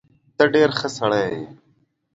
ته 0.37 0.43
ډیر 0.53 0.69
ښه 0.77 0.87
سړی 0.97 1.23
یې 1.33 1.41